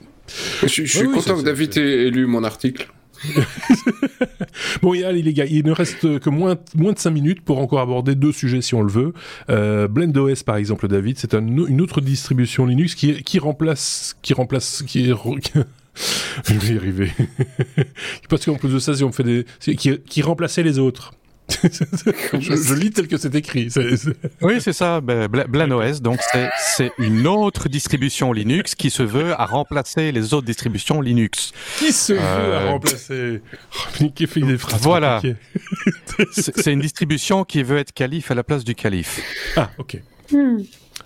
Je, 0.63 0.67
suis 0.67 1.07
content 1.09 1.37
que 1.37 1.43
David 1.43 1.77
ait 1.77 2.09
lu 2.09 2.25
mon 2.25 2.43
article. 2.43 2.91
bon, 4.81 4.93
allez 5.03 5.21
les 5.21 5.33
gars, 5.33 5.45
il 5.45 5.65
ne 5.65 5.71
reste 5.71 6.19
que 6.19 6.29
moins, 6.29 6.55
moins 6.75 6.93
de 6.93 6.99
5 6.99 7.09
minutes 7.09 7.41
pour 7.41 7.59
encore 7.59 7.79
aborder 7.79 8.15
deux 8.15 8.31
sujets 8.31 8.61
si 8.61 8.75
on 8.75 8.81
le 8.81 8.91
veut. 8.91 9.13
Euh, 9.49 9.87
BlendOS 9.87 10.43
par 10.45 10.57
exemple, 10.57 10.87
David, 10.87 11.17
c'est 11.17 11.33
une 11.33 11.81
autre 11.81 12.01
distribution 12.01 12.65
Linux 12.65 12.95
qui, 12.95 13.23
qui 13.23 13.39
remplace, 13.39 14.15
qui 14.21 14.33
remplace, 14.33 14.83
qui 14.85 15.05
je 16.45 16.53
vais 16.53 16.73
y 16.73 16.77
arriver. 16.77 17.11
Parce 18.29 18.45
qu'en 18.45 18.55
plus 18.55 18.69
de 18.69 18.79
ça, 18.79 18.93
si 18.93 19.03
on 19.03 19.11
fait 19.11 19.23
des, 19.23 19.45
qui, 19.59 19.99
qui 19.99 20.21
remplaçait 20.21 20.63
les 20.63 20.79
autres. 20.79 21.13
Je, 21.49 22.73
lis 22.73 22.91
tel 22.91 23.07
que 23.07 23.17
c'est 23.17 23.33
écrit. 23.35 23.69
Oui, 24.41 24.55
c'est 24.59 24.73
ça. 24.73 25.01
Ben, 25.01 25.27
BlanOS, 25.27 26.01
donc 26.01 26.19
c'est 26.75 26.91
une 26.97 27.25
autre 27.27 27.69
distribution 27.69 28.33
Linux 28.33 28.75
qui 28.75 28.89
se 28.89 29.03
veut 29.03 29.39
à 29.39 29.45
remplacer 29.45 30.11
les 30.11 30.33
autres 30.33 30.45
distributions 30.45 31.01
Linux. 31.01 31.53
Qui 31.77 31.93
se 31.93 32.13
veut 32.13 32.19
à 32.19 32.39
euh, 32.39 32.69
remplacer? 32.71 33.41
Oh, 34.01 34.09
Qui 34.13 34.27
fait 34.27 34.41
des 34.41 34.57
phrases 34.57 34.81
Voilà. 34.81 35.21
c'est 36.31 36.71
une 36.71 36.81
distribution 36.81 37.43
qui 37.43 37.63
veut 37.63 37.77
être 37.77 37.93
calife 37.93 38.31
à 38.31 38.35
la 38.35 38.43
place 38.43 38.63
du 38.63 38.75
calife. 38.75 39.21
Ah, 39.55 39.71
ok. 39.77 39.97
Hmm. 40.31 40.57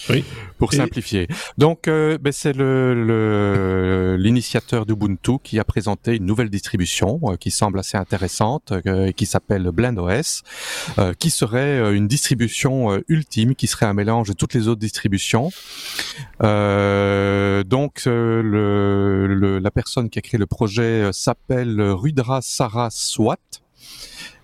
Oui. 0.09 0.23
Pour 0.57 0.73
simplifier. 0.73 1.27
Donc, 1.57 1.87
euh, 1.87 2.17
ben, 2.19 2.31
c'est 2.31 2.53
le 2.53 4.15
l'initiateur 4.17 4.85
d'Ubuntu 4.85 5.39
qui 5.43 5.59
a 5.59 5.63
présenté 5.63 6.15
une 6.15 6.25
nouvelle 6.25 6.49
distribution 6.49 7.19
euh, 7.23 7.35
qui 7.35 7.51
semble 7.51 7.79
assez 7.79 7.97
intéressante, 7.97 8.73
euh, 8.85 9.11
qui 9.11 9.25
s'appelle 9.25 9.69
BlendOS, 9.71 10.43
euh, 10.99 11.13
qui 11.13 11.29
serait 11.29 11.95
une 11.95 12.07
distribution 12.07 13.01
ultime, 13.07 13.55
qui 13.55 13.67
serait 13.67 13.85
un 13.85 13.93
mélange 13.93 14.29
de 14.29 14.33
toutes 14.33 14.53
les 14.53 14.67
autres 14.67 14.79
distributions. 14.79 15.51
donc, 16.39 18.03
le, 18.05 19.59
la 19.61 19.71
personne 19.71 20.09
qui 20.09 20.19
a 20.19 20.21
créé 20.21 20.37
le 20.39 20.45
projet 20.45 21.09
s'appelle 21.11 21.81
Rudra 21.81 22.41
Saraswat. 22.41 23.37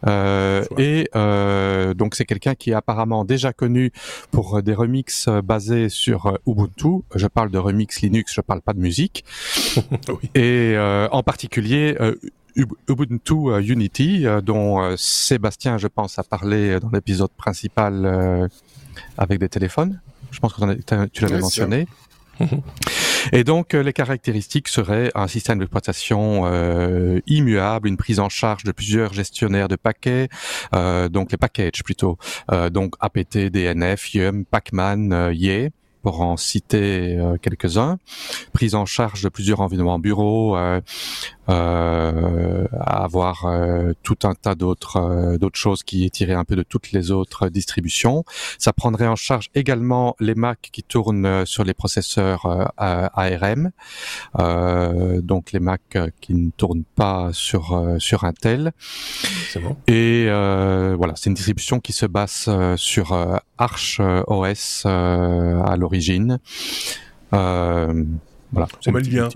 Euh, 0.05 0.63
et 0.77 1.09
euh, 1.15 1.93
donc 1.93 2.13
c'est 2.15 2.25
quelqu'un 2.25 2.55
qui 2.55 2.69
est 2.69 2.73
apparemment 2.73 3.25
déjà 3.25 3.51
connu 3.51 3.91
pour 4.31 4.61
des 4.61 4.73
remixes 4.73 5.27
basés 5.43 5.89
sur 5.89 6.37
Ubuntu. 6.45 7.03
Je 7.15 7.27
parle 7.27 7.49
de 7.49 7.57
remix 7.57 8.01
Linux, 8.01 8.33
je 8.33 8.41
parle 8.41 8.61
pas 8.61 8.73
de 8.73 8.79
musique. 8.79 9.25
Et 10.35 10.73
euh, 10.75 11.07
en 11.11 11.23
particulier 11.23 11.97
Ubuntu 12.87 13.59
Unity, 13.61 14.25
dont 14.43 14.95
Sébastien, 14.97 15.77
je 15.77 15.87
pense, 15.87 16.19
a 16.19 16.23
parlé 16.23 16.79
dans 16.79 16.89
l'épisode 16.91 17.31
principal 17.31 18.49
avec 19.17 19.39
des 19.39 19.49
téléphones. 19.49 19.99
Je 20.31 20.39
pense 20.39 20.53
que 20.53 21.07
tu 21.07 21.21
l'avais 21.23 21.39
mentionné. 21.39 21.87
Et 23.31 23.43
donc, 23.43 23.73
euh, 23.73 23.83
les 23.83 23.93
caractéristiques 23.93 24.67
seraient 24.67 25.11
un 25.15 25.27
système 25.27 25.59
d'exploitation 25.59 26.43
euh, 26.45 27.19
immuable, 27.27 27.87
une 27.87 27.97
prise 27.97 28.19
en 28.19 28.29
charge 28.29 28.63
de 28.63 28.71
plusieurs 28.71 29.13
gestionnaires 29.13 29.67
de 29.67 29.75
paquets, 29.75 30.29
euh, 30.73 31.09
donc 31.09 31.31
les 31.31 31.37
packages 31.37 31.83
plutôt, 31.83 32.17
donc 32.71 32.95
APT, 32.99 33.49
DNF, 33.49 34.13
Yum, 34.13 34.45
Pacman, 34.45 35.31
Ye 35.33 35.71
pour 36.07 36.21
en 36.21 36.37
citer 36.37 37.19
quelques-uns, 37.41 37.97
prise 38.53 38.75
en 38.75 38.85
charge 38.85 39.23
de 39.23 39.27
plusieurs 39.27 39.59
environnements 39.59 39.99
bureaux, 39.99 40.55
euh, 41.49 42.67
avoir 42.77 43.45
euh, 43.45 43.93
tout 44.03 44.17
un 44.23 44.33
tas 44.33 44.53
d'autres 44.53 44.97
euh, 44.97 45.37
d'autres 45.37 45.57
choses 45.57 45.81
qui 45.81 46.03
est 46.05 46.09
tiré 46.09 46.33
un 46.33 46.43
peu 46.43 46.57
de 46.57 46.63
toutes 46.63 46.91
les 46.91 47.09
autres 47.11 47.47
distributions. 47.47 48.25
Ça 48.57 48.73
prendrait 48.73 49.07
en 49.07 49.15
charge 49.15 49.49
également 49.55 50.17
les 50.19 50.35
Mac 50.35 50.67
qui 50.73 50.83
tournent 50.83 51.45
sur 51.45 51.63
les 51.63 51.73
processeurs 51.73 52.69
ARM, 52.77 53.71
donc 55.21 55.51
les 55.53 55.59
Mac 55.59 55.97
qui 56.19 56.33
ne 56.33 56.49
tournent 56.51 56.83
pas 56.95 57.29
sur 57.31 57.95
sur 57.97 58.25
Intel. 58.25 58.73
Bon. 59.55 59.77
Et 59.87 60.25
voilà, 60.27 61.13
c'est 61.15 61.29
une 61.29 61.35
distribution 61.35 61.79
qui 61.79 61.93
se 61.93 62.05
base 62.05 62.49
sur 62.75 63.39
Arch 63.57 64.01
OS 64.27 64.85
à 64.85 65.75
l'origine. 65.77 65.96
Euh, 67.33 68.03
voilà. 68.51 68.67
On 68.87 68.91
met 68.91 69.01
le 69.01 69.09
lien. 69.09 69.29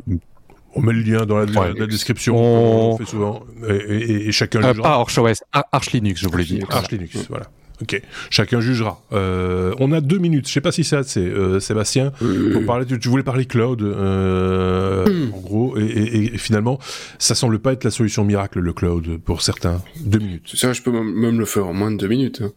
On 0.73 0.81
met 0.81 0.93
le 0.93 1.01
lien 1.01 1.25
dans 1.25 1.37
la, 1.37 1.85
description, 1.85 2.35
on... 2.37 2.97
fait 2.97 3.05
souvent, 3.05 3.43
et, 3.67 4.31
chacun 4.31 4.63
euh, 4.63 4.73
Pas 4.73 5.01
ArchOS, 5.01 5.43
Arch 5.51 5.91
Linux, 5.91 6.21
je 6.21 6.29
voulais 6.29 6.45
dire. 6.45 6.65
Arch 6.69 6.91
Linux, 6.91 7.25
voilà. 7.27 7.47
Ok, 7.81 7.99
chacun 8.29 8.61
jugera. 8.61 9.01
Euh, 9.11 9.73
on 9.79 9.91
a 9.91 10.01
deux 10.01 10.19
minutes. 10.19 10.47
Je 10.47 10.53
sais 10.53 10.61
pas 10.61 10.71
si 10.71 10.83
c'est 10.83 10.97
assez, 10.97 11.19
euh, 11.19 11.59
Sébastien. 11.59 12.11
Pour 12.11 12.65
parler, 12.65 12.85
tu, 12.85 13.09
voulais 13.09 13.23
parler 13.23 13.45
cloud, 13.45 13.81
euh, 13.81 15.05
hmm. 15.05 15.33
en 15.33 15.39
gros, 15.39 15.77
et, 15.77 16.37
finalement, 16.37 16.79
ça 17.17 17.33
semble 17.33 17.57
pas 17.59 17.73
être 17.73 17.83
la 17.83 17.91
solution 17.91 18.23
miracle 18.23 18.59
le 18.59 18.73
cloud 18.73 19.17
pour 19.17 19.41
certains. 19.41 19.81
Deux 19.99 20.19
minutes. 20.19 20.51
Ça, 20.55 20.73
je 20.73 20.81
peux 20.83 20.91
même 20.91 21.39
le 21.39 21.45
faire 21.45 21.65
en 21.67 21.73
moins 21.73 21.91
de 21.91 21.97
deux 21.97 22.07
minutes. 22.07 22.41
Hein. 22.41 22.51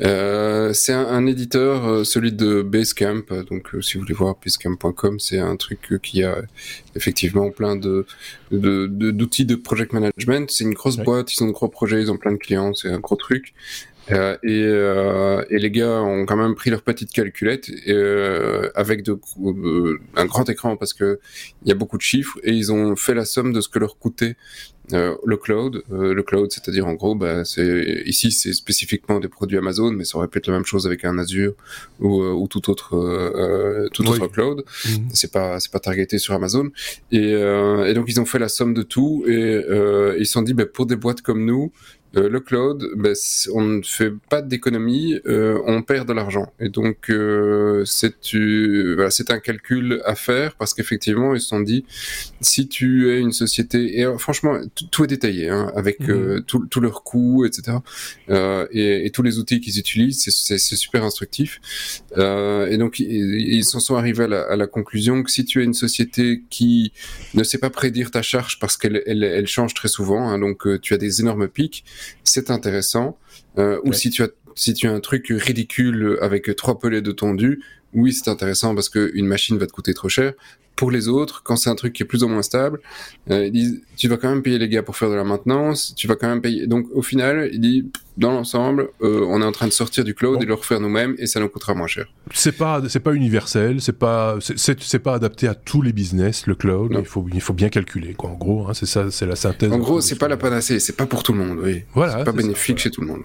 Ah. 0.00 0.72
c'est 0.74 0.92
un, 0.92 1.26
éditeur, 1.26 2.06
celui 2.06 2.32
de 2.32 2.62
Basecamp. 2.62 3.24
Donc, 3.50 3.70
si 3.80 3.94
vous 3.94 4.04
voulez 4.04 4.14
voir 4.14 4.36
basecamp.com, 4.42 5.18
c'est 5.18 5.38
un 5.38 5.56
truc 5.56 5.98
qui 6.02 6.22
a 6.22 6.38
effectivement 6.94 7.50
plein 7.50 7.76
de 7.76 8.06
d'outils 8.50 9.44
de, 9.44 9.56
project 9.56 9.92
management. 9.92 10.50
C'est 10.50 10.64
une 10.64 10.74
grosse 10.74 10.96
boîte. 10.96 11.34
Ils 11.34 11.42
ont 11.42 11.48
de 11.48 11.52
gros 11.52 11.68
projets. 11.68 12.00
Ils 12.00 12.10
ont 12.10 12.16
plein 12.16 12.32
de 12.32 12.38
clients. 12.38 12.72
C'est 12.74 12.90
un 12.90 13.00
gros 13.00 13.16
truc. 13.16 13.54
Euh, 14.10 14.36
et, 14.42 14.62
euh, 14.64 15.44
et, 15.50 15.58
les 15.58 15.70
gars 15.70 16.00
ont 16.00 16.24
quand 16.24 16.36
même 16.36 16.54
pris 16.54 16.70
leur 16.70 16.82
petite 16.82 17.12
calculette 17.12 17.70
euh, 17.88 18.70
avec 18.74 19.02
de, 19.02 19.18
euh, 19.44 19.98
un 20.16 20.26
grand 20.26 20.48
écran 20.48 20.76
parce 20.76 20.94
que 20.94 21.20
il 21.64 21.68
y 21.68 21.72
a 21.72 21.74
beaucoup 21.74 21.98
de 21.98 22.02
chiffres 22.02 22.38
et 22.42 22.52
ils 22.52 22.72
ont 22.72 22.96
fait 22.96 23.14
la 23.14 23.24
somme 23.24 23.52
de 23.52 23.60
ce 23.60 23.68
que 23.68 23.78
leur 23.78 23.98
coûtait 23.98 24.36
euh, 24.94 25.14
le 25.26 25.36
cloud. 25.36 25.82
le 25.90 26.22
cloud, 26.22 26.50
c'est-à-dire 26.50 26.86
en 26.86 26.94
gros, 26.94 27.14
bah, 27.14 27.44
c'est 27.44 28.02
ici 28.06 28.32
c'est 28.32 28.54
spécifiquement 28.54 29.20
des 29.20 29.28
produits 29.28 29.58
Amazon, 29.58 29.92
mais 29.92 30.04
ça 30.04 30.16
aurait 30.16 30.28
pu 30.28 30.38
être 30.38 30.46
la 30.46 30.54
même 30.54 30.64
chose 30.64 30.86
avec 30.86 31.04
un 31.04 31.18
Azure 31.18 31.52
ou, 32.00 32.22
ou 32.22 32.48
tout 32.48 32.70
autre 32.70 33.90
tout 33.92 34.08
autre 34.08 34.28
cloud. 34.28 34.64
Mhm. 34.86 35.08
C'est 35.12 35.30
pas 35.30 35.60
c'est 35.60 35.70
pas 35.70 35.80
targeté 35.80 36.16
sur 36.16 36.32
Amazon. 36.32 36.70
Et, 37.12 37.32
et, 37.32 37.94
donc 37.94 38.06
ils 38.08 38.18
ont 38.18 38.24
fait 38.24 38.38
la 38.38 38.48
somme 38.48 38.72
de 38.72 38.82
tout 38.82 39.24
et 39.26 39.62
ils 40.18 40.26
se 40.26 40.32
sont 40.32 40.42
dit, 40.42 40.54
bah, 40.54 40.64
pour 40.64 40.86
des 40.86 40.96
boîtes 40.96 41.20
comme 41.20 41.44
nous, 41.44 41.70
euh, 42.16 42.28
le 42.28 42.40
cloud, 42.40 42.88
ben, 42.96 43.14
on 43.52 43.62
ne 43.62 43.82
fait 43.82 44.12
pas 44.30 44.40
d'économie, 44.40 45.20
euh, 45.26 45.60
on 45.66 45.82
perd 45.82 46.08
de 46.08 46.14
l'argent. 46.14 46.50
Et 46.58 46.70
donc, 46.70 47.10
euh, 47.10 47.84
c'est 47.84 48.14
voilà, 48.94 49.10
un 49.28 49.40
calcul 49.40 50.00
à 50.06 50.14
faire 50.14 50.54
parce 50.56 50.72
qu'effectivement, 50.72 51.34
ils 51.34 51.40
se 51.40 51.48
sont 51.48 51.60
dit, 51.60 51.84
si 52.40 52.66
tu 52.66 53.10
es 53.10 53.20
une 53.20 53.32
société, 53.32 54.00
et 54.00 54.06
franchement, 54.18 54.58
tout 54.90 55.04
est 55.04 55.08
détaillé, 55.08 55.50
hein, 55.50 55.70
avec 55.76 56.00
mhm. 56.00 56.42
tous 56.44 56.80
leurs 56.80 57.02
coûts, 57.02 57.44
etc., 57.44 57.78
et, 58.70 59.06
et, 59.06 59.10
tous 59.10 59.22
les 59.22 59.38
outils 59.38 59.60
qu'ils 59.60 59.78
utilisent, 59.78 60.22
c'est 60.22 60.58
super 60.58 61.04
instructif. 61.04 61.60
et 62.16 62.76
donc, 62.78 63.00
ils 63.00 63.64
s'en 63.64 63.80
sont 63.80 63.96
arrivés 63.96 64.24
à 64.24 64.28
la, 64.28 64.42
à 64.42 64.56
la, 64.56 64.66
conclusion 64.66 65.22
que 65.22 65.30
si 65.30 65.44
tu 65.44 65.60
es 65.60 65.64
une 65.64 65.74
société 65.74 66.42
qui 66.50 66.92
ne 67.34 67.42
sait 67.42 67.58
pas 67.58 67.70
prédire 67.70 68.10
ta 68.10 68.22
charge 68.22 68.58
parce 68.58 68.76
qu'elle 68.76 69.02
elle, 69.06 69.24
elle 69.24 69.46
change 69.46 69.74
très 69.74 69.88
souvent, 69.88 70.28
hein, 70.28 70.38
donc 70.38 70.66
tu 70.80 70.94
as 70.94 70.98
des 70.98 71.20
énormes 71.20 71.48
pics, 71.48 71.84
c'est 72.24 72.50
intéressant. 72.50 73.18
Euh, 73.58 73.80
ou 73.84 73.92
si 73.92 74.10
tu 74.10 74.22
as 74.22 74.28
si 74.54 74.74
tu 74.74 74.88
as 74.88 74.92
un 74.92 74.98
truc 74.98 75.28
ridicule 75.30 76.18
avec 76.20 76.54
trois 76.56 76.80
pelets 76.80 77.00
de 77.00 77.12
tondu, 77.12 77.62
oui, 77.94 78.12
c'est 78.12 78.28
intéressant 78.28 78.74
parce 78.74 78.88
qu'une 78.88 79.26
machine 79.26 79.56
va 79.56 79.66
te 79.66 79.72
coûter 79.72 79.94
trop 79.94 80.08
cher. 80.08 80.32
Pour 80.74 80.90
les 80.90 81.08
autres, 81.08 81.42
quand 81.44 81.56
c'est 81.56 81.70
un 81.70 81.74
truc 81.74 81.92
qui 81.92 82.02
est 82.02 82.06
plus 82.06 82.22
ou 82.22 82.28
moins 82.28 82.42
stable, 82.42 82.80
euh, 83.30 83.46
ils 83.46 83.52
disent, 83.52 83.80
tu 83.96 84.08
vas 84.08 84.16
quand 84.16 84.28
même 84.28 84.42
payer 84.42 84.58
les 84.58 84.68
gars 84.68 84.82
pour 84.82 84.96
faire 84.96 85.10
de 85.10 85.14
la 85.14 85.24
maintenance, 85.24 85.94
tu 85.96 86.06
vas 86.06 86.16
quand 86.16 86.28
même 86.28 86.40
payer. 86.40 86.66
Donc 86.66 86.86
au 86.92 87.02
final, 87.02 87.50
il 87.52 87.60
dit, 87.60 87.86
dans 88.18 88.32
l'ensemble, 88.32 88.88
euh, 89.00 89.24
on 89.28 89.40
est 89.40 89.44
en 89.44 89.52
train 89.52 89.68
de 89.68 89.72
sortir 89.72 90.02
du 90.02 90.12
cloud 90.12 90.42
et 90.42 90.44
le 90.44 90.54
refaire 90.54 90.80
nous-mêmes 90.80 91.14
et 91.18 91.26
ça 91.26 91.38
nous 91.38 91.48
coûtera 91.48 91.74
moins 91.74 91.86
cher. 91.86 92.06
C'est 92.34 92.56
pas 92.56 92.82
c'est 92.88 93.00
pas 93.00 93.12
universel, 93.14 93.80
c'est 93.80 93.96
pas 93.96 94.36
c'est 94.40 94.98
pas 94.98 95.14
adapté 95.14 95.46
à 95.46 95.54
tous 95.54 95.82
les 95.82 95.92
business 95.92 96.46
le 96.46 96.56
cloud. 96.56 96.96
Il 96.98 97.04
faut 97.04 97.24
il 97.32 97.40
faut 97.40 97.52
bien 97.52 97.68
calculer 97.68 98.14
quoi. 98.14 98.30
En 98.30 98.34
gros, 98.34 98.66
hein, 98.68 98.74
c'est 98.74 98.86
ça, 98.86 99.10
c'est 99.12 99.24
la 99.24 99.36
synthèse. 99.36 99.72
En 99.72 99.78
gros, 99.78 100.00
c'est 100.00 100.18
pas 100.18 100.26
la 100.26 100.36
panacée, 100.36 100.80
c'est 100.80 100.96
pas 100.96 101.06
pour 101.06 101.22
tout 101.22 101.32
le 101.32 101.38
monde. 101.38 101.58
Oui. 101.62 101.84
Voilà. 101.94 102.18
C'est 102.18 102.24
pas 102.24 102.32
bénéfique 102.32 102.78
chez 102.78 102.90
tout 102.90 103.02
le 103.02 103.06
monde. 103.06 103.22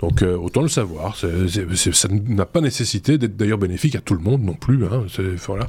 Donc 0.00 0.22
euh, 0.22 0.36
autant 0.36 0.62
le 0.62 0.68
savoir. 0.68 1.16
ça 1.16 2.08
n'a 2.10 2.46
pas 2.46 2.60
nécessité 2.60 3.18
d'être 3.18 3.36
d'ailleurs 3.36 3.58
bénéfique 3.58 3.94
à 3.94 4.00
tout 4.00 4.14
le 4.14 4.20
monde 4.20 4.42
non 4.42 4.54
plus. 4.54 4.84
Hein, 4.84 5.06
voilà. 5.46 5.68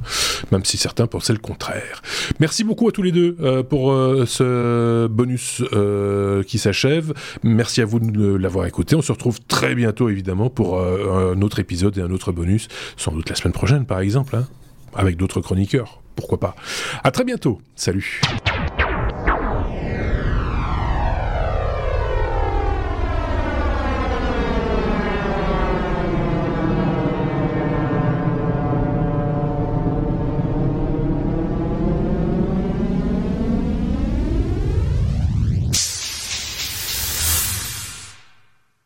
Même 0.51 0.65
si 0.65 0.77
certains 0.77 1.05
pensaient 1.05 1.33
le 1.33 1.39
contraire. 1.39 2.01
Merci 2.39 2.63
beaucoup 2.63 2.87
à 2.89 2.91
tous 2.91 3.03
les 3.03 3.11
deux 3.11 3.37
euh, 3.39 3.61
pour 3.61 3.93
ce 4.25 5.05
bonus 5.07 5.61
qui 6.47 6.57
s'achève. 6.57 7.13
Merci 7.43 7.81
à 7.81 7.85
vous 7.85 7.99
de 7.99 8.35
l'avoir 8.35 8.62
écouté. 8.67 8.95
On 8.95 9.01
se 9.01 9.11
retrouve 9.11 9.39
très 9.41 9.75
bientôt, 9.75 10.09
évidemment, 10.09 10.49
pour 10.49 10.79
euh, 10.79 11.33
un 11.35 11.41
autre 11.41 11.59
épisode 11.59 11.97
et 11.97 12.01
un 12.01 12.11
autre 12.11 12.31
bonus, 12.31 12.67
sans 12.97 13.11
doute 13.11 13.29
la 13.29 13.35
semaine 13.35 13.53
prochaine, 13.53 13.85
par 13.85 13.99
exemple, 13.99 14.35
hein, 14.35 14.47
avec 14.93 15.17
d'autres 15.17 15.41
chroniqueurs. 15.41 16.01
Pourquoi 16.15 16.39
pas. 16.39 16.55
À 17.03 17.11
très 17.11 17.23
bientôt. 17.23 17.59
Salut. 17.75 18.21